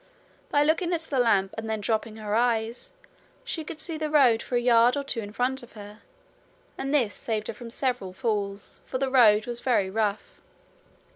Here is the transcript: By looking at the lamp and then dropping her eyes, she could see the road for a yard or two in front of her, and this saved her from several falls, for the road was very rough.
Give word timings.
By 0.49 0.63
looking 0.63 0.93
at 0.93 1.01
the 1.01 1.19
lamp 1.19 1.53
and 1.59 1.69
then 1.69 1.79
dropping 1.79 2.15
her 2.15 2.33
eyes, 2.33 2.91
she 3.43 3.63
could 3.63 3.79
see 3.79 3.99
the 3.99 4.09
road 4.09 4.41
for 4.41 4.55
a 4.55 4.59
yard 4.59 4.97
or 4.97 5.03
two 5.03 5.19
in 5.19 5.31
front 5.31 5.61
of 5.61 5.73
her, 5.73 5.99
and 6.75 6.91
this 6.91 7.13
saved 7.13 7.49
her 7.49 7.53
from 7.53 7.69
several 7.69 8.11
falls, 8.11 8.81
for 8.87 8.97
the 8.97 9.11
road 9.11 9.45
was 9.45 9.61
very 9.61 9.91
rough. 9.91 10.41